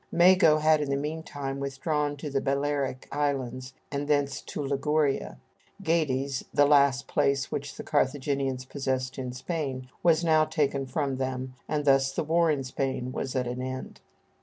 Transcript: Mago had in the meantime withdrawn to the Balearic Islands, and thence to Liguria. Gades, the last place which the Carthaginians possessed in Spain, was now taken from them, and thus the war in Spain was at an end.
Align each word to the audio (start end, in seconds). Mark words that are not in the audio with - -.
Mago 0.11 0.57
had 0.57 0.81
in 0.81 0.89
the 0.89 0.95
meantime 0.97 1.59
withdrawn 1.59 2.17
to 2.17 2.31
the 2.31 2.41
Balearic 2.41 3.07
Islands, 3.11 3.73
and 3.91 4.07
thence 4.07 4.41
to 4.41 4.59
Liguria. 4.65 5.37
Gades, 5.83 6.43
the 6.51 6.65
last 6.65 7.05
place 7.07 7.51
which 7.51 7.75
the 7.75 7.83
Carthaginians 7.83 8.65
possessed 8.65 9.19
in 9.19 9.31
Spain, 9.31 9.91
was 10.01 10.23
now 10.23 10.43
taken 10.43 10.87
from 10.87 11.17
them, 11.17 11.53
and 11.67 11.85
thus 11.85 12.11
the 12.13 12.23
war 12.23 12.49
in 12.49 12.63
Spain 12.63 13.11
was 13.11 13.35
at 13.35 13.45
an 13.45 13.61
end. 13.61 14.01